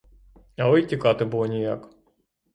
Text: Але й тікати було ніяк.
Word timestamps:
Але 0.57 0.79
й 0.81 0.85
тікати 0.85 1.25
було 1.25 1.45
ніяк. 1.45 1.89